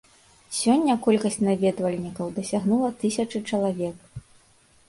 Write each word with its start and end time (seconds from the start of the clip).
Сёння 0.59 0.95
колькасць 1.07 1.37
наведвальнікаў 1.49 2.31
дасягнула 2.39 2.89
тысячы 3.05 3.43
чалавек. 3.51 4.21